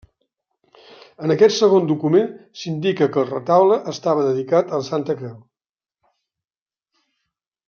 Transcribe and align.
En 1.25 1.33
aquest 1.35 1.55
segon 1.57 1.85
document 1.91 2.31
s'indica 2.61 3.09
que 3.17 3.21
el 3.25 3.29
retaule 3.35 3.79
estava 3.93 4.27
dedicat 4.31 4.73
a 4.79 4.83
la 4.83 4.89
Santa 4.91 5.19
Creu. 5.21 5.37